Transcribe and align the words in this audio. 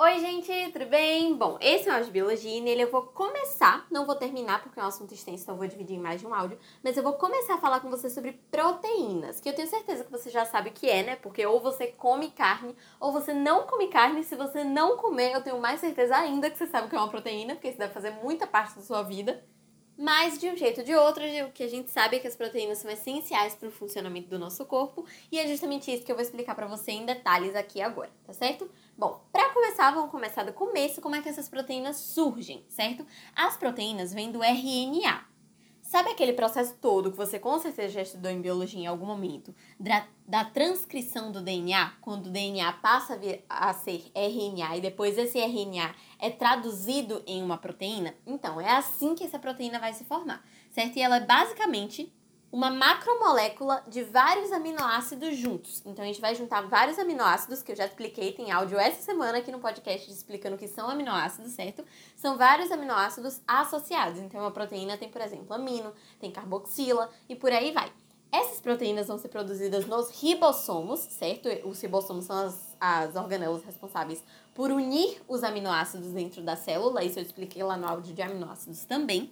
Oi, 0.00 0.20
gente, 0.20 0.70
tudo 0.70 0.86
bem? 0.86 1.34
Bom, 1.34 1.58
esse 1.60 1.88
é 1.88 1.90
o 1.90 1.94
áudio 1.94 2.06
de 2.06 2.12
biologia 2.12 2.56
e 2.56 2.60
nele 2.60 2.84
eu 2.84 2.90
vou 2.90 3.02
começar, 3.02 3.84
não 3.90 4.06
vou 4.06 4.14
terminar 4.14 4.62
porque 4.62 4.78
é 4.78 4.82
um 4.84 4.86
assunto 4.86 5.12
extenso, 5.12 5.42
então 5.42 5.56
eu 5.56 5.58
vou 5.58 5.66
dividir 5.66 5.96
em 5.96 6.00
mais 6.00 6.20
de 6.20 6.26
um 6.26 6.32
áudio, 6.32 6.56
mas 6.84 6.96
eu 6.96 7.02
vou 7.02 7.14
começar 7.14 7.54
a 7.54 7.58
falar 7.58 7.80
com 7.80 7.90
você 7.90 8.08
sobre 8.08 8.34
proteínas, 8.48 9.40
que 9.40 9.48
eu 9.48 9.56
tenho 9.56 9.66
certeza 9.66 10.04
que 10.04 10.12
você 10.12 10.30
já 10.30 10.44
sabe 10.44 10.70
o 10.70 10.72
que 10.72 10.88
é, 10.88 11.02
né? 11.02 11.16
Porque 11.16 11.44
ou 11.44 11.58
você 11.60 11.88
come 11.88 12.30
carne 12.30 12.76
ou 13.00 13.10
você 13.10 13.34
não 13.34 13.66
come 13.66 13.88
carne. 13.88 14.22
Se 14.22 14.36
você 14.36 14.62
não 14.62 14.96
comer, 14.96 15.32
eu 15.32 15.42
tenho 15.42 15.58
mais 15.60 15.80
certeza 15.80 16.16
ainda 16.16 16.48
que 16.48 16.56
você 16.56 16.68
sabe 16.68 16.86
o 16.86 16.90
que 16.90 16.94
é 16.94 16.98
uma 17.00 17.10
proteína, 17.10 17.56
porque 17.56 17.66
isso 17.68 17.78
deve 17.78 17.92
fazer 17.92 18.12
muita 18.22 18.46
parte 18.46 18.76
da 18.76 18.82
sua 18.82 19.02
vida. 19.02 19.42
Mas, 20.00 20.38
de 20.38 20.48
um 20.48 20.56
jeito 20.56 20.78
ou 20.78 20.86
de 20.86 20.94
outro, 20.94 21.24
o 21.44 21.50
que 21.50 21.64
a 21.64 21.68
gente 21.68 21.90
sabe 21.90 22.16
é 22.16 22.20
que 22.20 22.28
as 22.28 22.36
proteínas 22.36 22.78
são 22.78 22.88
essenciais 22.88 23.56
para 23.56 23.66
o 23.66 23.72
funcionamento 23.72 24.28
do 24.28 24.38
nosso 24.38 24.64
corpo 24.64 25.04
e 25.32 25.40
é 25.40 25.48
justamente 25.48 25.92
isso 25.92 26.04
que 26.04 26.12
eu 26.12 26.14
vou 26.14 26.22
explicar 26.22 26.54
para 26.54 26.68
você 26.68 26.92
em 26.92 27.04
detalhes 27.04 27.56
aqui 27.56 27.82
agora, 27.82 28.08
tá 28.24 28.32
certo? 28.32 28.70
Bom, 28.98 29.24
para 29.30 29.50
começar, 29.50 29.92
vamos 29.92 30.10
começar 30.10 30.42
do 30.42 30.52
começo, 30.52 31.00
como 31.00 31.14
é 31.14 31.22
que 31.22 31.28
essas 31.28 31.48
proteínas 31.48 31.98
surgem, 31.98 32.64
certo? 32.68 33.06
As 33.32 33.56
proteínas 33.56 34.12
vêm 34.12 34.32
do 34.32 34.42
RNA, 34.42 35.24
Sabe 35.88 36.10
aquele 36.10 36.34
processo 36.34 36.76
todo 36.82 37.10
que 37.10 37.16
você 37.16 37.38
com 37.38 37.58
certeza 37.58 37.94
já 37.94 38.02
estudou 38.02 38.30
em 38.30 38.42
biologia 38.42 38.78
em 38.78 38.86
algum 38.86 39.06
momento, 39.06 39.54
da, 39.80 40.06
da 40.26 40.44
transcrição 40.44 41.32
do 41.32 41.40
DNA, 41.40 41.94
quando 42.02 42.26
o 42.26 42.30
DNA 42.30 42.70
passa 42.74 43.14
a, 43.14 43.16
vir, 43.16 43.42
a 43.48 43.72
ser 43.72 44.04
RNA 44.14 44.76
e 44.76 44.80
depois 44.82 45.16
esse 45.16 45.38
RNA 45.38 45.94
é 46.18 46.28
traduzido 46.28 47.22
em 47.26 47.42
uma 47.42 47.56
proteína? 47.56 48.14
Então, 48.26 48.60
é 48.60 48.70
assim 48.70 49.14
que 49.14 49.24
essa 49.24 49.38
proteína 49.38 49.78
vai 49.78 49.94
se 49.94 50.04
formar, 50.04 50.44
certo? 50.70 50.98
E 50.98 51.00
ela 51.00 51.16
é 51.16 51.24
basicamente 51.24 52.12
uma 52.50 52.70
macromolécula 52.70 53.84
de 53.86 54.02
vários 54.02 54.50
aminoácidos 54.52 55.36
juntos. 55.36 55.82
Então 55.84 56.02
a 56.02 56.08
gente 56.08 56.20
vai 56.20 56.34
juntar 56.34 56.62
vários 56.62 56.98
aminoácidos, 56.98 57.62
que 57.62 57.72
eu 57.72 57.76
já 57.76 57.84
expliquei, 57.84 58.32
tem 58.32 58.50
áudio 58.50 58.78
essa 58.78 59.02
semana 59.02 59.38
aqui 59.38 59.52
no 59.52 59.58
podcast 59.58 60.10
explicando 60.10 60.56
o 60.56 60.58
que 60.58 60.66
são 60.66 60.88
aminoácidos, 60.88 61.52
certo? 61.52 61.84
São 62.16 62.38
vários 62.38 62.70
aminoácidos 62.70 63.40
associados. 63.46 64.18
Então 64.20 64.40
uma 64.40 64.50
proteína 64.50 64.96
tem, 64.96 65.10
por 65.10 65.20
exemplo, 65.20 65.52
amino, 65.54 65.92
tem 66.18 66.30
carboxila 66.30 67.10
e 67.28 67.36
por 67.36 67.52
aí 67.52 67.70
vai. 67.70 67.92
Essas 68.30 68.60
proteínas 68.60 69.06
vão 69.06 69.18
ser 69.18 69.28
produzidas 69.28 69.86
nos 69.86 70.10
ribossomos, 70.20 71.00
certo? 71.00 71.48
Os 71.66 71.80
ribossomos 71.80 72.26
são 72.26 72.46
as, 72.46 72.76
as 72.78 73.16
organelas 73.16 73.64
responsáveis 73.64 74.22
por 74.54 74.70
unir 74.70 75.22
os 75.26 75.44
aminoácidos 75.44 76.08
dentro 76.08 76.42
da 76.42 76.56
célula, 76.56 77.04
isso 77.04 77.18
eu 77.18 77.22
expliquei 77.22 77.62
lá 77.62 77.76
no 77.76 77.86
áudio 77.86 78.12
de 78.12 78.20
aminoácidos 78.20 78.84
também. 78.84 79.30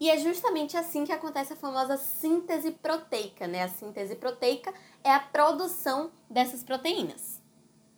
E 0.00 0.10
é 0.10 0.18
justamente 0.18 0.76
assim 0.76 1.04
que 1.04 1.12
acontece 1.12 1.52
a 1.52 1.56
famosa 1.56 1.96
síntese 1.96 2.72
proteica, 2.72 3.46
né? 3.46 3.62
A 3.62 3.68
síntese 3.68 4.16
proteica 4.16 4.72
é 5.02 5.10
a 5.12 5.20
produção 5.20 6.10
dessas 6.28 6.62
proteínas. 6.62 7.42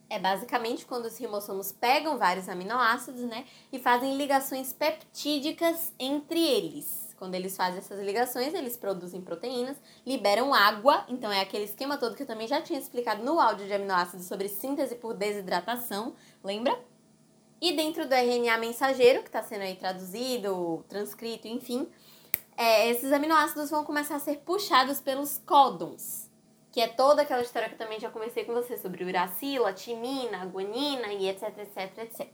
É 0.09 0.19
basicamente 0.19 0.87
quando 0.87 1.07
os 1.07 1.19
ribossomos 1.19 1.73
pegam 1.73 2.17
vários 2.17 2.49
aminoácidos, 2.49 3.23
né, 3.23 3.45
e 3.73 3.79
fazem 3.79 4.17
ligações 4.17 4.73
peptídicas 4.73 5.93
entre 5.99 6.41
eles. 6.41 7.13
Quando 7.19 7.35
eles 7.35 7.57
fazem 7.57 7.79
essas 7.79 7.99
ligações, 7.99 8.55
eles 8.55 8.77
produzem 8.77 9.21
proteínas, 9.21 9.77
liberam 10.07 10.55
água, 10.55 11.05
então 11.09 11.33
é 11.33 11.41
aquele 11.41 11.65
esquema 11.65 11.97
todo 11.97 12.15
que 12.15 12.23
eu 12.23 12.27
também 12.27 12.47
já 12.47 12.61
tinha 12.61 12.79
explicado 12.79 13.25
no 13.25 13.41
áudio 13.41 13.67
de 13.67 13.73
aminoácidos 13.73 14.27
sobre 14.27 14.49
síntese 14.49 14.95
por 14.95 15.15
desidratação, 15.15 16.15
lembra? 16.45 16.79
E 17.61 17.73
dentro 17.73 18.07
do 18.07 18.15
RNA 18.15 18.59
mensageiro, 18.59 19.23
que 19.23 19.29
está 19.29 19.43
sendo 19.43 19.63
aí 19.63 19.77
traduzido, 19.77 20.85
transcrito, 20.89 21.49
enfim, 21.49 21.89
é, 22.57 22.91
esses 22.91 23.13
aminoácidos 23.13 23.71
vão 23.71 23.85
começar 23.85 24.17
a 24.17 24.21
ser 24.21 24.39
puxados 24.39 25.01
pelos 25.01 25.39
códons, 25.39 26.31
que 26.71 26.81
é 26.81 26.89
toda 26.89 27.23
aquela 27.23 27.43
história 27.43 27.69
que 27.69 27.75
eu 27.75 27.79
também 27.79 27.99
já 27.99 28.11
conversei 28.11 28.45
com 28.45 28.53
você 28.53 28.77
sobre 28.77 29.05
uracila, 29.05 29.73
timina, 29.73 30.45
guanina 30.47 31.13
e 31.13 31.29
etc, 31.29 31.57
etc, 31.59 31.99
etc. 31.99 32.29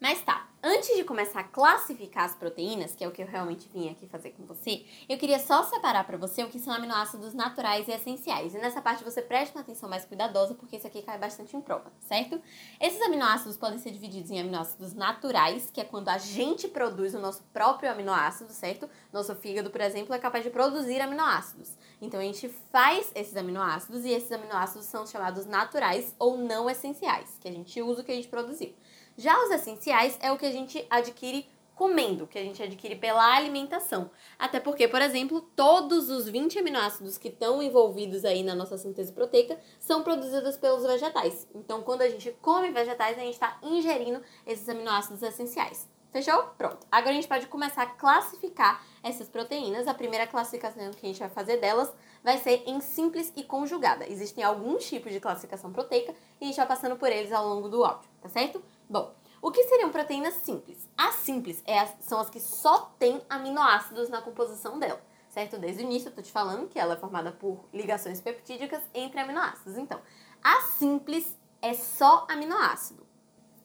Mas 0.00 0.20
tá, 0.22 0.48
antes 0.62 0.96
de 0.96 1.02
começar 1.02 1.40
a 1.40 1.44
classificar 1.44 2.24
as 2.24 2.34
proteínas, 2.34 2.94
que 2.94 3.02
é 3.02 3.08
o 3.08 3.10
que 3.10 3.22
eu 3.22 3.26
realmente 3.26 3.68
vim 3.68 3.90
aqui 3.90 4.06
fazer 4.06 4.30
com 4.30 4.44
você, 4.44 4.84
eu 5.08 5.18
queria 5.18 5.38
só 5.38 5.64
separar 5.64 6.04
para 6.04 6.16
você 6.16 6.44
o 6.44 6.48
que 6.48 6.58
são 6.58 6.72
aminoácidos 6.72 7.34
naturais 7.34 7.88
e 7.88 7.92
essenciais. 7.92 8.54
E 8.54 8.58
nessa 8.58 8.80
parte 8.80 9.02
você 9.02 9.20
preste 9.20 9.54
uma 9.54 9.62
atenção 9.62 9.88
mais 9.88 10.04
cuidadosa, 10.04 10.54
porque 10.54 10.76
isso 10.76 10.86
aqui 10.86 11.02
cai 11.02 11.18
bastante 11.18 11.56
em 11.56 11.60
prova, 11.60 11.92
certo? 12.00 12.40
Esses 12.80 13.00
aminoácidos 13.02 13.56
podem 13.56 13.78
ser 13.78 13.90
divididos 13.90 14.30
em 14.30 14.40
aminoácidos 14.40 14.94
naturais, 14.94 15.68
que 15.72 15.80
é 15.80 15.84
quando 15.84 16.08
a 16.08 16.18
gente 16.18 16.68
produz 16.68 17.14
o 17.14 17.18
nosso 17.18 17.42
próprio 17.52 17.90
aminoácido, 17.90 18.52
certo? 18.52 18.88
Nosso 19.12 19.34
fígado, 19.34 19.70
por 19.70 19.80
exemplo, 19.80 20.14
é 20.14 20.18
capaz 20.18 20.44
de 20.44 20.50
produzir 20.50 21.00
aminoácidos. 21.00 21.76
Então 22.00 22.20
a 22.20 22.22
gente 22.24 22.48
faz 22.70 23.10
esses 23.14 23.36
aminoácidos 23.36 24.04
e 24.04 24.10
esses 24.10 24.30
aminoácidos 24.30 24.86
são 24.86 25.06
chamados 25.06 25.46
naturais 25.46 26.14
ou 26.18 26.36
não 26.36 26.70
essenciais, 26.70 27.36
que 27.40 27.48
a 27.48 27.52
gente 27.52 27.80
usa 27.82 28.02
o 28.02 28.04
que 28.04 28.12
a 28.12 28.14
gente 28.14 28.28
produziu. 28.28 28.74
Já 29.16 29.38
os 29.44 29.50
essenciais 29.50 30.18
é 30.20 30.32
o 30.32 30.38
que 30.38 30.46
a 30.46 30.50
gente 30.50 30.84
adquire 30.88 31.46
comendo, 31.74 32.26
que 32.26 32.38
a 32.38 32.42
gente 32.42 32.62
adquire 32.62 32.94
pela 32.96 33.34
alimentação. 33.34 34.10
Até 34.38 34.60
porque, 34.60 34.86
por 34.86 35.02
exemplo, 35.02 35.40
todos 35.56 36.10
os 36.10 36.28
20 36.28 36.58
aminoácidos 36.58 37.18
que 37.18 37.28
estão 37.28 37.62
envolvidos 37.62 38.24
aí 38.24 38.42
na 38.42 38.54
nossa 38.54 38.78
síntese 38.78 39.12
proteica 39.12 39.58
são 39.78 40.02
produzidos 40.02 40.56
pelos 40.56 40.84
vegetais. 40.84 41.48
Então, 41.54 41.82
quando 41.82 42.02
a 42.02 42.08
gente 42.08 42.30
come 42.40 42.70
vegetais, 42.70 43.18
a 43.18 43.22
gente 43.22 43.34
está 43.34 43.58
ingerindo 43.62 44.22
esses 44.46 44.68
aminoácidos 44.68 45.22
essenciais. 45.22 45.88
Fechou? 46.12 46.42
Pronto. 46.58 46.86
Agora 46.92 47.12
a 47.12 47.14
gente 47.14 47.26
pode 47.26 47.46
começar 47.46 47.84
a 47.84 47.86
classificar 47.86 48.84
essas 49.02 49.30
proteínas. 49.30 49.88
A 49.88 49.94
primeira 49.94 50.26
classificação 50.26 50.90
que 50.90 51.06
a 51.06 51.08
gente 51.08 51.18
vai 51.18 51.30
fazer 51.30 51.56
delas 51.56 51.90
vai 52.22 52.36
ser 52.36 52.62
em 52.66 52.82
simples 52.82 53.32
e 53.34 53.42
conjugada. 53.42 54.06
Existem 54.06 54.44
alguns 54.44 54.84
tipos 54.84 55.10
de 55.10 55.18
classificação 55.18 55.72
proteica 55.72 56.14
e 56.38 56.44
a 56.44 56.46
gente 56.46 56.56
vai 56.56 56.66
passando 56.66 56.96
por 56.96 57.10
eles 57.10 57.32
ao 57.32 57.48
longo 57.48 57.66
do 57.68 57.82
áudio, 57.82 58.10
tá 58.20 58.28
certo? 58.28 58.62
Bom, 58.92 59.10
o 59.40 59.50
que 59.50 59.64
seriam 59.64 59.88
proteínas 59.88 60.34
simples? 60.34 60.86
As 60.98 61.14
simples 61.14 61.62
é 61.64 61.78
as, 61.78 61.96
são 62.00 62.20
as 62.20 62.28
que 62.28 62.38
só 62.38 62.92
têm 62.98 63.22
aminoácidos 63.26 64.10
na 64.10 64.20
composição 64.20 64.78
dela, 64.78 65.02
certo? 65.30 65.56
Desde 65.56 65.82
o 65.82 65.86
início 65.86 66.10
eu 66.10 66.14
tô 66.14 66.20
te 66.20 66.30
falando 66.30 66.68
que 66.68 66.78
ela 66.78 66.92
é 66.92 66.98
formada 66.98 67.32
por 67.32 67.64
ligações 67.72 68.20
peptídicas 68.20 68.82
entre 68.92 69.18
aminoácidos. 69.18 69.78
Então, 69.78 69.98
a 70.44 70.60
simples 70.60 71.38
é 71.62 71.72
só 71.72 72.26
aminoácido. 72.28 73.06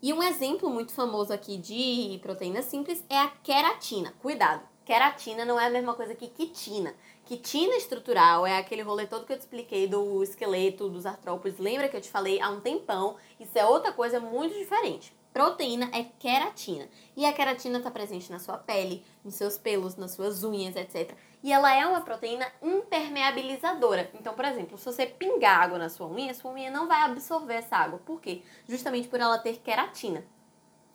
E 0.02 0.14
um 0.14 0.24
exemplo 0.24 0.70
muito 0.70 0.94
famoso 0.94 1.34
aqui 1.34 1.58
de 1.58 2.20
proteína 2.24 2.62
simples 2.62 3.04
é 3.10 3.20
a 3.20 3.28
queratina. 3.28 4.14
Cuidado, 4.22 4.62
queratina 4.86 5.44
não 5.44 5.60
é 5.60 5.66
a 5.66 5.70
mesma 5.70 5.94
coisa 5.94 6.16
que 6.16 6.30
quitina. 6.30 6.96
Quitina 7.26 7.76
estrutural 7.76 8.48
é 8.48 8.58
aquele 8.58 8.82
rolê 8.82 9.06
todo 9.06 9.26
que 9.26 9.34
eu 9.34 9.38
te 9.38 9.42
expliquei 9.42 9.86
do 9.86 10.24
esqueleto, 10.24 10.88
dos 10.88 11.06
artrópodes. 11.06 11.60
Lembra 11.60 11.90
que 11.90 11.98
eu 11.98 12.02
te 12.02 12.10
falei 12.10 12.40
há 12.40 12.50
um 12.50 12.62
tempão? 12.62 13.18
Isso 13.38 13.52
é 13.58 13.66
outra 13.66 13.92
coisa 13.92 14.22
muito 14.22 14.58
diferente. 14.58 15.17
Proteína 15.38 15.92
é 15.94 16.04
queratina. 16.04 16.90
E 17.16 17.24
a 17.24 17.32
queratina 17.32 17.78
está 17.78 17.92
presente 17.92 18.32
na 18.32 18.40
sua 18.40 18.58
pele, 18.58 19.06
nos 19.24 19.36
seus 19.36 19.56
pelos, 19.56 19.96
nas 19.96 20.14
suas 20.14 20.44
unhas, 20.44 20.76
etc. 20.76 21.16
E 21.44 21.54
ela 21.54 21.72
é 21.72 21.86
uma 21.86 22.02
proteína 22.02 22.52
impermeabilizadora. 22.60 24.10
Então, 24.16 24.34
por 24.34 24.44
exemplo, 24.46 24.80
se 24.80 24.86
você 24.86 25.06
pingar 25.06 25.62
água 25.62 25.78
na 25.78 25.90
sua 25.90 26.08
unha, 26.08 26.34
sua 26.34 26.54
unha 26.54 26.72
não 26.72 26.88
vai 26.88 27.04
absorver 27.04 27.54
essa 27.54 27.78
água. 27.78 28.02
Por 28.04 28.20
quê? 28.20 28.42
Justamente 28.68 29.08
por 29.08 29.20
ela 29.20 29.38
ter 29.38 29.58
queratina. 29.58 30.26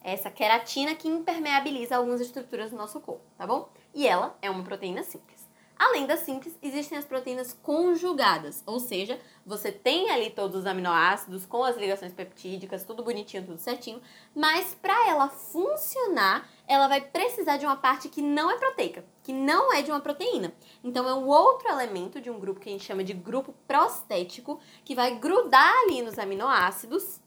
É 0.02 0.12
essa 0.12 0.28
queratina 0.28 0.96
que 0.96 1.06
impermeabiliza 1.06 1.96
algumas 1.96 2.20
estruturas 2.20 2.72
do 2.72 2.76
nosso 2.76 3.00
corpo, 3.00 3.22
tá 3.38 3.46
bom? 3.46 3.68
E 3.94 4.08
ela 4.08 4.36
é 4.42 4.50
uma 4.50 4.64
proteína 4.64 5.04
simples. 5.04 5.41
Além 5.84 6.06
das 6.06 6.20
simples, 6.20 6.56
existem 6.62 6.96
as 6.96 7.04
proteínas 7.04 7.52
conjugadas, 7.60 8.62
ou 8.64 8.78
seja, 8.78 9.18
você 9.44 9.72
tem 9.72 10.12
ali 10.12 10.30
todos 10.30 10.60
os 10.60 10.64
aminoácidos 10.64 11.44
com 11.44 11.64
as 11.64 11.76
ligações 11.76 12.12
peptídicas, 12.12 12.84
tudo 12.84 13.02
bonitinho, 13.02 13.44
tudo 13.44 13.58
certinho, 13.58 14.00
mas 14.32 14.74
para 14.80 15.08
ela 15.08 15.28
funcionar, 15.28 16.48
ela 16.68 16.86
vai 16.86 17.00
precisar 17.00 17.56
de 17.56 17.66
uma 17.66 17.74
parte 17.74 18.08
que 18.08 18.22
não 18.22 18.48
é 18.48 18.58
proteica, 18.58 19.04
que 19.24 19.32
não 19.32 19.72
é 19.72 19.82
de 19.82 19.90
uma 19.90 19.98
proteína. 19.98 20.54
Então 20.84 21.08
é 21.08 21.14
um 21.14 21.26
outro 21.26 21.68
elemento 21.68 22.20
de 22.20 22.30
um 22.30 22.38
grupo 22.38 22.60
que 22.60 22.68
a 22.68 22.72
gente 22.72 22.84
chama 22.84 23.02
de 23.02 23.12
grupo 23.12 23.52
prostético, 23.66 24.60
que 24.84 24.94
vai 24.94 25.16
grudar 25.16 25.74
ali 25.82 26.00
nos 26.00 26.16
aminoácidos 26.16 27.20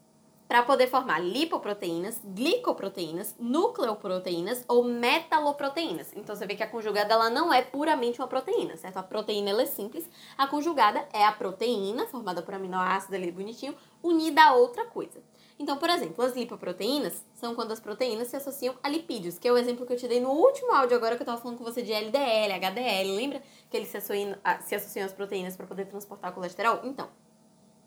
para 0.48 0.62
poder 0.62 0.86
formar 0.86 1.18
lipoproteínas, 1.18 2.20
glicoproteínas, 2.24 3.34
nucleoproteínas 3.38 4.64
ou 4.68 4.84
metaloproteínas. 4.84 6.12
Então 6.14 6.34
você 6.34 6.46
vê 6.46 6.54
que 6.54 6.62
a 6.62 6.68
conjugada 6.68 7.14
ela 7.14 7.28
não 7.30 7.52
é 7.52 7.62
puramente 7.62 8.20
uma 8.20 8.28
proteína, 8.28 8.76
certo? 8.76 8.96
A 8.98 9.02
proteína 9.02 9.50
ela 9.50 9.62
é 9.62 9.66
simples, 9.66 10.08
a 10.38 10.46
conjugada 10.46 11.06
é 11.12 11.24
a 11.24 11.32
proteína 11.32 12.06
formada 12.06 12.42
por 12.42 12.54
aminoácido 12.54 13.16
ali 13.16 13.30
bonitinho, 13.30 13.74
unida 14.02 14.42
a 14.42 14.54
outra 14.54 14.84
coisa. 14.84 15.20
Então, 15.58 15.78
por 15.78 15.88
exemplo, 15.88 16.22
as 16.22 16.36
lipoproteínas 16.36 17.24
são 17.34 17.54
quando 17.54 17.72
as 17.72 17.80
proteínas 17.80 18.28
se 18.28 18.36
associam 18.36 18.74
a 18.82 18.88
lipídios, 18.90 19.38
que 19.38 19.48
é 19.48 19.52
o 19.52 19.56
exemplo 19.56 19.86
que 19.86 19.92
eu 19.94 19.96
te 19.96 20.06
dei 20.06 20.20
no 20.20 20.30
último 20.30 20.70
áudio 20.70 20.96
agora 20.96 21.16
que 21.16 21.22
eu 21.22 21.24
estava 21.24 21.40
falando 21.40 21.56
com 21.56 21.64
você 21.64 21.80
de 21.82 21.92
LDL, 21.92 22.52
HDL, 22.52 23.16
lembra 23.16 23.42
que 23.70 23.76
eles 23.76 23.88
se 23.88 23.96
associam, 23.96 24.36
se 24.60 24.74
associam 24.74 25.06
às 25.06 25.14
proteínas 25.14 25.56
para 25.56 25.66
poder 25.66 25.86
transportar 25.86 26.32
colesterol? 26.32 26.80
Então, 26.84 27.08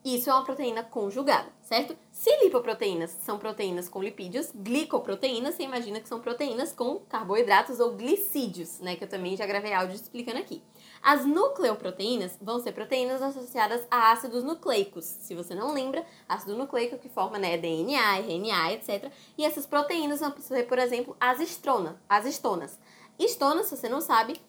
isso 0.04 0.30
é 0.30 0.34
uma 0.34 0.46
proteína 0.46 0.82
conjugada, 0.82 1.50
certo? 1.62 1.96
Se 2.12 2.30
lipoproteínas 2.44 3.12
são 3.22 3.38
proteínas 3.38 3.90
com 3.90 4.02
lipídios, 4.02 4.50
glicoproteínas, 4.56 5.56
você 5.56 5.64
imagina 5.64 6.00
que 6.00 6.08
são 6.08 6.22
proteínas 6.22 6.72
com 6.72 7.00
carboidratos 7.10 7.82
ou 7.82 7.94
glicídios, 7.96 8.80
né? 8.80 8.96
Que 8.96 9.04
eu 9.04 9.10
também 9.10 9.36
já 9.36 9.46
gravei 9.46 9.74
áudio 9.74 9.96
explicando 9.96 10.40
aqui. 10.40 10.64
As 11.02 11.26
nucleoproteínas 11.26 12.38
vão 12.42 12.60
ser 12.60 12.72
proteínas 12.72 13.22
associadas 13.22 13.86
a 13.92 14.12
ácidos 14.12 14.44
nucleicos. 14.44 15.04
Se 15.04 15.36
você 15.36 15.54
não 15.54 15.74
lembra, 15.74 16.06
ácido 16.28 16.56
nucleico 16.56 16.98
que 16.98 17.10
forma 17.10 17.38
né, 17.38 17.58
DNA, 17.58 18.20
RNA, 18.20 18.74
etc. 18.74 19.12
E 19.38 19.46
essas 19.46 19.66
proteínas 19.66 20.22
vão 20.22 20.34
ser, 20.40 20.68
por 20.68 20.80
exemplo, 20.80 21.16
as 21.20 21.40
estonas. 21.42 21.96
As 22.08 22.26
estonas. 22.26 22.80
Estonas, 23.18 23.68
se 23.68 23.76
você 23.76 23.90
não 23.90 24.00
sabe, 24.00 24.40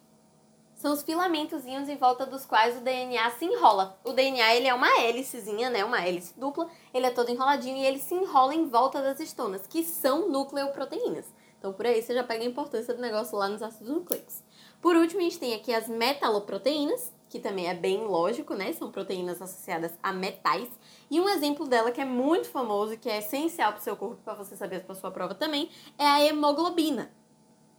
são 0.81 0.95
os 0.95 1.03
filamentozinhos 1.03 1.91
em 1.91 1.97
volta 1.97 2.25
dos 2.25 2.47
quais 2.47 2.79
o 2.79 2.81
DNA 2.81 3.31
se 3.33 3.45
enrola. 3.45 4.01
O 4.03 4.15
DNA 4.15 4.55
ele 4.55 4.67
é 4.67 4.73
uma 4.73 4.89
hélicezinha, 4.99 5.69
né, 5.69 5.85
uma 5.85 6.01
hélice 6.01 6.33
dupla, 6.41 6.71
ele 6.95 7.05
é 7.05 7.11
todo 7.11 7.31
enroladinho 7.31 7.77
e 7.77 7.85
ele 7.85 7.99
se 7.99 8.15
enrola 8.15 8.55
em 8.55 8.67
volta 8.67 9.03
das 9.03 9.21
estonas, 9.21 9.67
que 9.67 9.85
são 9.85 10.31
nucleoproteínas. 10.31 11.27
Então 11.59 11.75
por 11.75 11.85
aí 11.85 12.01
você 12.01 12.15
já 12.15 12.25
pega 12.25 12.43
a 12.43 12.47
importância 12.47 12.95
do 12.95 13.03
negócio 13.03 13.37
lá 13.37 13.47
nos 13.47 13.63
ácidos 13.63 13.91
nucleicos. 13.91 14.43
Por 14.81 14.97
último, 14.97 15.21
a 15.21 15.25
gente 15.25 15.39
tem 15.39 15.53
aqui 15.53 15.75
as 15.75 15.87
metaloproteínas, 15.87 17.13
que 17.29 17.39
também 17.39 17.69
é 17.69 17.75
bem 17.75 18.07
lógico, 18.07 18.55
né? 18.55 18.73
São 18.73 18.91
proteínas 18.91 19.43
associadas 19.43 19.93
a 20.03 20.15
metais. 20.15 20.71
E 21.11 21.21
um 21.21 21.29
exemplo 21.29 21.67
dela 21.67 21.93
que 21.93 22.01
é 22.01 22.07
muito 22.07 22.49
famoso 22.49 22.95
e 22.95 22.97
que 22.97 23.11
é 23.11 23.19
essencial 23.19 23.73
para 23.73 23.81
o 23.81 23.85
seu 23.85 23.95
corpo, 23.97 24.23
para 24.25 24.33
você 24.33 24.57
saber 24.57 24.81
para 24.81 24.95
sua 24.95 25.11
prova 25.11 25.35
também, 25.35 25.69
é 25.99 26.07
a 26.07 26.25
hemoglobina. 26.25 27.13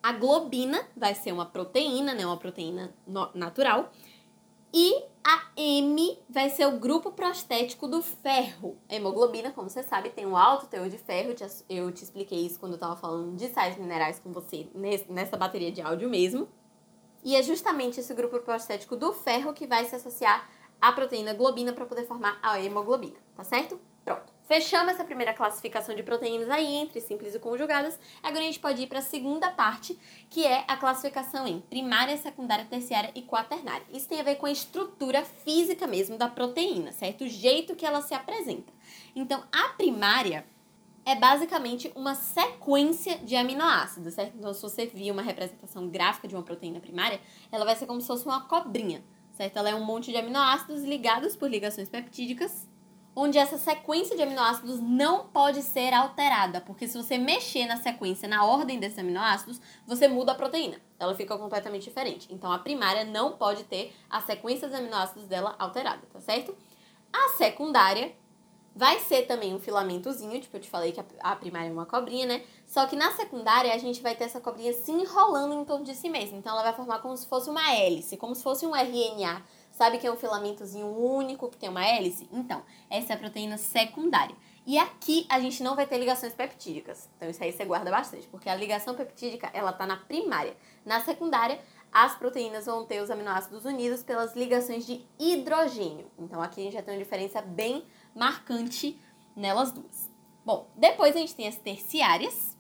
A 0.02 0.14
globina 0.14 0.82
vai 0.96 1.14
ser 1.14 1.32
uma 1.32 1.46
proteína, 1.46 2.14
né? 2.14 2.26
Uma 2.26 2.38
proteína 2.38 2.94
natural. 3.34 3.92
E 4.74 5.04
a 5.24 5.52
M 5.56 6.18
vai 6.30 6.50
ser 6.50 6.66
o 6.66 6.80
grupo 6.80 7.12
prostético 7.12 7.88
do 7.88 8.02
ferro. 8.02 8.78
A 8.90 8.96
hemoglobina, 8.96 9.52
como 9.52 9.70
você 9.70 9.84
sabe, 9.84 10.10
tem 10.10 10.26
um 10.26 10.36
alto 10.36 10.66
teor 10.68 10.90
de 10.90 10.98
ferro. 10.98 11.36
Eu 11.70 11.92
te 11.92 12.04
expliquei 12.04 12.40
isso 12.46 12.60
quando 12.60 12.72
eu 12.72 12.78
estava 12.78 12.96
falando 12.96 13.36
de 13.36 13.50
sais 13.50 13.78
minerais 13.78 14.20
com 14.20 14.32
você 14.32 14.68
nessa 15.10 15.38
bateria 15.38 15.72
de 15.72 15.82
áudio 15.82 16.10
mesmo. 16.10 16.48
E 17.24 17.36
é 17.36 17.44
justamente 17.44 18.00
esse 18.00 18.14
grupo 18.14 18.40
prostético 18.40 18.96
do 18.96 19.14
ferro 19.14 19.54
que 19.54 19.68
vai 19.68 19.86
se 19.86 19.96
associar 19.96 20.50
à 20.82 20.92
proteína 20.92 21.34
globina 21.34 21.72
para 21.74 21.86
poder 21.86 22.08
formar 22.08 22.40
a 22.42 22.60
hemoglobina, 22.60 23.18
tá 23.36 23.44
certo? 23.44 23.80
Pronto. 24.04 24.34
Fechamos 24.52 24.96
essa 24.96 25.06
primeira 25.06 25.34
classificação 25.34 25.96
de 25.96 26.04
proteínas 26.04 26.50
aí 26.50 26.76
entre 26.76 27.00
simples 27.00 27.34
e 27.34 27.40
conjugadas. 27.40 27.98
Agora 28.22 28.42
a 28.42 28.44
gente 28.44 28.60
pode 28.60 28.82
ir 28.82 28.88
para 28.88 29.00
a 29.00 29.02
segunda 29.02 29.50
parte, 29.50 29.98
que 30.30 30.46
é 30.46 30.66
a 30.68 30.76
classificação 30.76 31.48
em 31.48 31.62
primária, 31.62 32.18
secundária, 32.18 32.66
terciária 32.66 33.12
e 33.16 33.22
quaternária. 33.22 33.86
Isso 33.94 34.10
tem 34.10 34.20
a 34.20 34.24
ver 34.24 34.36
com 34.36 34.46
a 34.46 34.52
estrutura 34.52 35.24
física 35.24 35.88
mesmo 35.88 36.18
da 36.18 36.28
proteína, 36.28 36.92
certo? 36.92 37.24
O 37.24 37.30
jeito 37.30 37.78
que 37.78 37.86
ela 37.86 38.02
se 38.02 38.14
apresenta. 38.14 38.74
Então, 39.16 39.42
a 39.54 39.70
primária 39.70 40.46
é 41.06 41.16
basicamente 41.16 41.90
uma 41.96 42.14
sequência 42.14 43.20
de 43.20 43.38
aminoácidos, 43.38 44.16
certo? 44.16 44.36
Então, 44.38 44.54
se 44.54 44.62
você 44.62 44.86
vir 44.86 45.12
uma 45.12 45.22
representação 45.22 45.88
gráfica 45.88 46.28
de 46.28 46.36
uma 46.36 46.44
proteína 46.44 46.82
primária, 46.82 47.22
ela 47.50 47.64
vai 47.64 47.78
ser 47.78 47.86
como 47.86 48.02
se 48.02 48.08
fosse 48.08 48.26
uma 48.26 48.42
cobrinha, 48.42 49.02
certo? 49.32 49.56
Ela 49.56 49.70
é 49.70 49.76
um 49.76 49.86
monte 49.86 50.12
de 50.12 50.18
aminoácidos 50.18 50.84
ligados 50.84 51.38
por 51.38 51.50
ligações 51.50 51.88
peptídicas 51.88 52.70
onde 53.16 53.38
essa 53.38 53.58
sequência 53.58 54.16
de 54.16 54.24
aminoácidos 54.24 54.80
não 54.80 55.28
pode 55.28 55.62
ser 55.62 55.94
alterada, 55.94 56.62
porque 56.62 56.88
se 56.88 56.98
você 56.98 57.18
mexer 57.18 57.66
na 57.66 57.78
sequência, 57.78 58.28
na 58.28 58.46
ordem 58.46 58.80
desses 58.80 58.98
aminoácidos, 58.98 59.60
você 59.86 60.08
muda 60.08 60.32
a 60.32 60.36
proteína. 60.36 60.80
Ela 60.98 61.14
fica 61.14 61.38
completamente 61.38 61.84
diferente. 61.84 62.28
Então 62.32 62.52
a 62.52 62.60
primária 62.60 63.04
não 63.04 63.34
pode 63.34 63.64
ter 63.66 63.94
a 64.10 64.22
sequência 64.22 64.68
dos 64.68 64.78
aminoácidos 64.78 65.28
dela 65.28 65.56
alterada, 65.60 66.02
tá 66.12 66.22
certo? 66.22 66.56
A 67.12 67.30
secundária 67.38 68.14
vai 68.74 69.00
ser 69.00 69.24
também 69.24 69.54
um 69.54 69.60
filamentozinho, 69.60 70.40
tipo 70.40 70.56
eu 70.56 70.62
te 70.62 70.70
falei 70.70 70.94
que 70.94 71.04
a 71.20 71.36
primária 71.36 71.68
é 71.68 71.72
uma 71.74 71.86
cobrinha, 71.86 72.26
né? 72.26 72.44
Só 72.66 72.86
que 72.86 72.96
na 72.96 73.12
secundária 73.12 73.74
a 73.74 73.78
gente 73.78 74.02
vai 74.02 74.16
ter 74.16 74.24
essa 74.24 74.40
cobrinha 74.40 74.72
se 74.72 74.90
enrolando 74.92 75.54
em 75.54 75.66
torno 75.66 75.84
de 75.84 75.94
si 75.94 76.08
mesma. 76.08 76.38
Então 76.38 76.54
ela 76.54 76.64
vai 76.64 76.74
formar 76.74 77.00
como 77.00 77.16
se 77.18 77.28
fosse 77.28 77.50
uma 77.50 77.74
hélice, 77.76 78.16
como 78.16 78.34
se 78.34 78.42
fosse 78.42 78.66
um 78.66 78.74
RNA 78.74 79.44
Sabe 79.82 79.98
que 79.98 80.06
é 80.06 80.12
um 80.12 80.16
filamentozinho 80.16 80.86
único 80.86 81.50
que 81.50 81.58
tem 81.58 81.68
uma 81.68 81.84
hélice? 81.84 82.30
Então, 82.32 82.62
essa 82.88 83.14
é 83.14 83.16
a 83.16 83.18
proteína 83.18 83.58
secundária. 83.58 84.36
E 84.64 84.78
aqui 84.78 85.26
a 85.28 85.40
gente 85.40 85.64
não 85.64 85.76
vai 85.76 85.88
ter 85.88 85.98
ligações 85.98 86.34
peptídicas. 86.34 87.10
Então 87.18 87.28
isso 87.28 87.44
aí 87.44 87.52
você 87.52 87.66
guarda 87.66 87.90
bastante, 87.90 88.28
porque 88.28 88.48
a 88.48 88.54
ligação 88.54 88.94
peptídica, 88.94 89.50
ela 89.52 89.74
tá 89.74 89.88
na 89.88 89.98
primária. 89.98 90.56
Na 90.86 91.02
secundária, 91.02 91.60
as 91.92 92.14
proteínas 92.14 92.68
vão 92.68 92.86
ter 92.86 93.02
os 93.02 93.10
aminoácidos 93.10 93.66
unidos 93.66 94.04
pelas 94.04 94.36
ligações 94.36 94.86
de 94.86 95.04
hidrogênio. 95.18 96.12
Então 96.20 96.40
aqui 96.44 96.62
a 96.62 96.64
gente 96.66 96.74
já 96.74 96.84
tem 96.84 96.94
uma 96.94 97.04
diferença 97.04 97.42
bem 97.42 97.84
marcante 98.16 99.02
nelas 99.36 99.72
duas. 99.72 100.12
Bom, 100.46 100.70
depois 100.76 101.16
a 101.16 101.20
gente 101.20 101.34
tem 101.34 101.48
as 101.48 101.58
terciárias, 101.58 102.56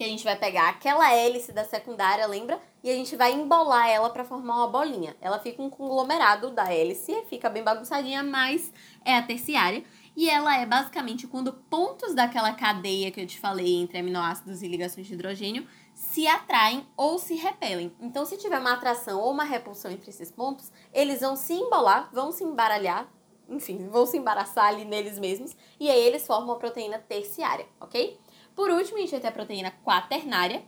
que 0.00 0.04
a 0.04 0.08
gente 0.08 0.24
vai 0.24 0.34
pegar 0.34 0.70
aquela 0.70 1.12
hélice 1.12 1.52
da 1.52 1.62
secundária, 1.62 2.26
lembra? 2.26 2.58
E 2.82 2.90
a 2.90 2.94
gente 2.94 3.14
vai 3.16 3.34
embolar 3.34 3.86
ela 3.86 4.08
para 4.08 4.24
formar 4.24 4.56
uma 4.56 4.66
bolinha. 4.66 5.14
Ela 5.20 5.38
fica 5.38 5.60
um 5.60 5.68
conglomerado 5.68 6.48
da 6.52 6.72
hélice, 6.72 7.22
fica 7.28 7.50
bem 7.50 7.62
bagunçadinha, 7.62 8.22
mas 8.22 8.72
é 9.04 9.14
a 9.14 9.22
terciária. 9.22 9.84
E 10.16 10.30
ela 10.30 10.56
é 10.56 10.64
basicamente 10.64 11.26
quando 11.26 11.52
pontos 11.52 12.14
daquela 12.14 12.54
cadeia 12.54 13.10
que 13.10 13.20
eu 13.20 13.26
te 13.26 13.38
falei 13.38 13.76
entre 13.76 13.98
aminoácidos 13.98 14.62
e 14.62 14.68
ligações 14.68 15.06
de 15.06 15.12
hidrogênio 15.12 15.68
se 15.94 16.26
atraem 16.26 16.86
ou 16.96 17.18
se 17.18 17.34
repelem. 17.34 17.94
Então, 18.00 18.24
se 18.24 18.38
tiver 18.38 18.58
uma 18.58 18.72
atração 18.72 19.20
ou 19.20 19.30
uma 19.30 19.44
repulsão 19.44 19.90
entre 19.90 20.08
esses 20.08 20.30
pontos, 20.30 20.72
eles 20.94 21.20
vão 21.20 21.36
se 21.36 21.52
embolar, 21.52 22.08
vão 22.10 22.32
se 22.32 22.42
embaralhar, 22.42 23.06
enfim, 23.50 23.86
vão 23.90 24.06
se 24.06 24.16
embaraçar 24.16 24.64
ali 24.64 24.86
neles 24.86 25.18
mesmos, 25.18 25.54
e 25.78 25.90
aí 25.90 26.00
eles 26.00 26.26
formam 26.26 26.54
a 26.54 26.58
proteína 26.58 26.98
terciária, 27.00 27.66
ok? 27.78 28.18
Por 28.60 28.68
último, 28.68 28.98
a 28.98 29.00
gente 29.00 29.12
vai 29.12 29.20
ter 29.20 29.28
a 29.28 29.32
proteína 29.32 29.72
quaternária, 29.82 30.62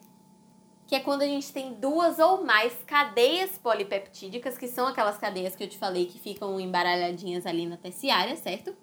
que 0.87 0.95
é 0.95 1.01
quando 1.01 1.21
a 1.21 1.27
gente 1.27 1.53
tem 1.53 1.75
duas 1.75 2.19
ou 2.19 2.43
mais 2.43 2.73
cadeias 2.87 3.59
polipeptídicas, 3.59 4.57
que 4.57 4.67
são 4.67 4.87
aquelas 4.87 5.19
cadeias 5.19 5.55
que 5.55 5.63
eu 5.63 5.69
te 5.69 5.77
falei 5.77 6.07
que 6.07 6.19
ficam 6.19 6.59
embaralhadinhas 6.59 7.45
ali 7.45 7.67
na 7.67 7.77
terciária, 7.77 8.35
certo? 8.35 8.75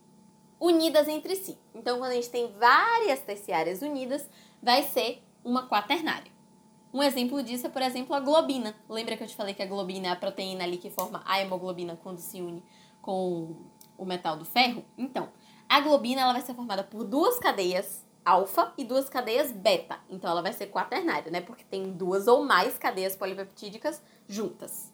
Unidas 0.60 1.08
entre 1.08 1.36
si. 1.36 1.58
Então, 1.74 1.98
quando 1.98 2.12
a 2.12 2.14
gente 2.14 2.30
tem 2.30 2.54
várias 2.60 3.20
terciárias 3.22 3.82
unidas, 3.82 4.30
vai 4.62 4.84
ser 4.84 5.24
uma 5.44 5.68
quaternária. 5.68 6.32
Um 6.94 7.02
exemplo 7.02 7.42
disso 7.42 7.66
é, 7.66 7.70
por 7.72 7.82
exemplo, 7.82 8.16
a 8.16 8.20
globina. 8.20 8.76
Lembra 8.88 9.18
que 9.18 9.24
eu 9.24 9.28
te 9.28 9.36
falei 9.36 9.56
que 9.56 9.64
a 9.64 9.66
globina 9.66 10.10
é 10.10 10.12
a 10.12 10.16
proteína 10.16 10.66
ali 10.66 10.78
que 10.78 10.92
forma 10.92 11.24
a 11.26 11.42
hemoglobina 11.42 12.00
quando 12.04 12.20
se 12.20 12.44
une 12.44 12.64
com 13.02 13.56
o 13.98 14.06
metal 14.06 14.38
do 14.38 14.46
ferro? 14.46 14.86
Então, 14.96 15.30
a 15.68 15.80
globina 15.80 16.22
ela 16.22 16.34
vai 16.34 16.44
ser 16.44 16.54
formada 16.54 16.84
por 16.84 17.04
duas 17.04 17.40
cadeias 17.40 18.08
alfa 18.24 18.74
e 18.78 18.84
duas 18.84 19.10
cadeias 19.10 19.52
beta. 19.52 20.00
Então 20.10 20.30
ela 20.30 20.42
vai 20.42 20.54
ser 20.54 20.68
quaternária, 20.68 21.32
né? 21.32 21.42
Porque 21.42 21.64
tem 21.64 21.92
duas 21.92 22.28
ou 22.28 22.44
mais 22.44 22.78
cadeias 22.78 23.16
polipeptídicas 23.16 24.02
juntas. 24.28 24.92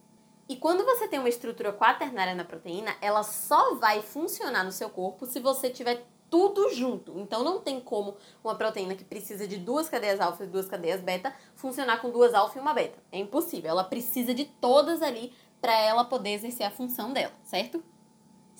E 0.47 0.55
quando 0.55 0.85
você 0.85 1.07
tem 1.07 1.19
uma 1.19 1.29
estrutura 1.29 1.73
quaternária 1.73 2.35
na 2.35 2.45
proteína, 2.45 2.95
ela 3.01 3.23
só 3.23 3.75
vai 3.75 4.01
funcionar 4.01 4.63
no 4.63 4.71
seu 4.71 4.89
corpo 4.89 5.25
se 5.25 5.39
você 5.39 5.69
tiver 5.69 6.05
tudo 6.29 6.69
junto. 6.73 7.17
Então 7.19 7.43
não 7.43 7.59
tem 7.59 7.79
como 7.79 8.15
uma 8.43 8.55
proteína 8.55 8.95
que 8.95 9.03
precisa 9.03 9.47
de 9.47 9.57
duas 9.57 9.89
cadeias 9.89 10.19
alfa 10.19 10.43
e 10.43 10.47
duas 10.47 10.67
cadeias 10.67 11.01
beta 11.01 11.33
funcionar 11.55 11.99
com 12.01 12.11
duas 12.11 12.33
alfa 12.33 12.59
e 12.59 12.61
uma 12.61 12.73
beta. 12.73 12.97
É 13.11 13.17
impossível. 13.17 13.71
Ela 13.71 13.83
precisa 13.83 14.33
de 14.33 14.45
todas 14.45 15.01
ali 15.01 15.33
para 15.59 15.73
ela 15.79 16.05
poder 16.05 16.31
exercer 16.31 16.65
a 16.65 16.71
função 16.71 17.11
dela, 17.11 17.33
certo? 17.43 17.83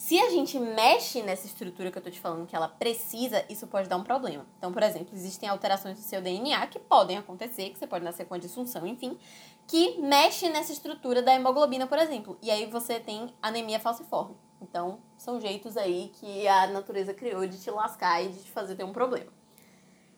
Se 0.05 0.19
a 0.19 0.29
gente 0.29 0.59
mexe 0.59 1.24
nessa 1.24 1.47
estrutura 1.47 1.89
que 1.89 1.97
eu 1.97 2.01
tô 2.03 2.12
te 2.12 2.19
falando 2.19 2.45
que 2.45 2.55
ela 2.55 2.67
precisa, 2.67 3.43
isso 3.50 3.65
pode 3.65 3.89
dar 3.89 3.97
um 3.97 4.03
problema. 4.03 4.45
Então, 4.55 4.71
por 4.71 4.83
exemplo, 4.83 5.09
existem 5.15 5.50
alterações 5.50 5.97
do 5.97 6.03
seu 6.03 6.21
DNA 6.21 6.67
que 6.67 6.77
podem 6.77 7.17
acontecer, 7.17 7.71
que 7.71 7.79
você 7.79 7.88
pode 7.88 8.05
nascer 8.05 8.25
com 8.25 8.35
a 8.35 8.38
disfunção, 8.38 8.85
enfim, 8.85 9.17
que 9.65 10.00
mexe 10.00 10.47
nessa 10.47 10.71
estrutura 10.71 11.24
da 11.24 11.33
hemoglobina, 11.33 11.88
por 11.88 11.97
exemplo. 11.97 12.38
E 12.39 12.51
aí 12.51 12.67
você 12.67 13.00
tem 13.00 13.33
anemia 13.41 13.79
falciforme. 13.79 14.38
Então, 14.62 15.00
são 15.17 15.41
jeitos 15.41 15.75
aí 15.75 16.12
que 16.13 16.47
a 16.47 16.67
natureza 16.67 17.12
criou 17.12 17.47
de 17.47 17.59
te 17.59 17.71
lascar 17.71 18.24
e 18.24 18.29
de 18.29 18.43
te 18.43 18.51
fazer 18.51 18.75
ter 18.75 18.83
um 18.83 18.93
problema. 18.93 19.31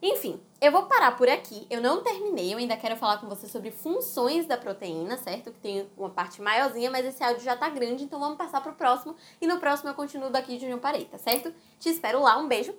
Enfim, 0.02 0.40
eu 0.62 0.72
vou 0.72 0.84
parar 0.84 1.16
por 1.18 1.28
aqui. 1.28 1.66
Eu 1.70 1.82
não 1.82 2.04
terminei, 2.04 2.54
eu 2.54 2.58
ainda 2.58 2.78
quero 2.78 2.96
falar 2.96 3.18
com 3.18 3.28
você 3.28 3.48
sobre 3.48 3.72
funções 3.72 4.46
da 4.46 4.58
proteína, 4.58 5.18
certo? 5.18 5.52
Que 5.52 5.60
tem 5.60 5.90
uma 5.98 6.10
parte 6.10 6.42
maiorzinha, 6.42 6.92
mas 6.92 7.06
esse 7.06 7.24
áudio 7.24 7.44
já 7.44 7.56
tá 7.56 7.70
grande, 7.70 8.04
então 8.04 8.20
vamos 8.20 8.38
passar 8.38 8.62
pro 8.62 8.74
próximo. 8.74 9.16
E 9.42 9.48
no 9.48 9.60
próximo 9.60 9.90
eu 9.90 9.96
continuo 9.96 10.30
daqui 10.30 10.58
de 10.58 10.66
onde 10.66 10.74
eu 10.74 10.80
parei, 10.80 11.06
tá 11.06 11.18
certo? 11.18 11.54
Te 11.80 11.90
espero 11.90 12.22
lá, 12.22 12.38
um 12.38 12.48
beijo, 12.48 12.76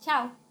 tchau! 0.00 0.45